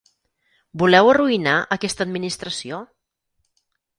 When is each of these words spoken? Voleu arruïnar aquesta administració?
Voleu 0.83 1.09
arruïnar 1.11 1.53
aquesta 1.77 2.03
administració? 2.09 2.79